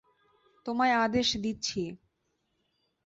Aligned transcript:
তোমায় 0.65 0.95
আদেশ 1.03 1.27
দিচ্ছি! 1.37 1.81